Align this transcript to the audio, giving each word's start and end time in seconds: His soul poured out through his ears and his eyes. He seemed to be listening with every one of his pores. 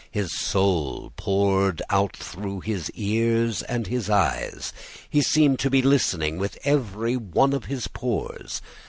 His 0.09 0.35
soul 0.35 1.13
poured 1.15 1.83
out 1.91 2.17
through 2.17 2.61
his 2.61 2.89
ears 2.95 3.61
and 3.61 3.85
his 3.85 4.09
eyes. 4.09 4.73
He 5.07 5.21
seemed 5.21 5.59
to 5.59 5.69
be 5.69 5.83
listening 5.83 6.39
with 6.39 6.57
every 6.63 7.15
one 7.15 7.53
of 7.53 7.65
his 7.65 7.85
pores. 7.87 8.63